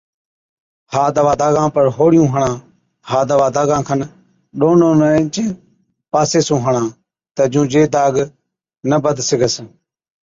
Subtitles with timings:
[0.93, 2.51] ها دَوا داگا پر هوڙيُون هڻا
[3.09, 3.99] ها دَوا داگا کن
[4.59, 5.35] ڏون ڏون اينچ
[6.11, 6.83] پاسي سُون هڻا
[7.35, 8.13] تہ جُون جي داگ
[8.89, 9.55] نہ بڌ سِگھس۔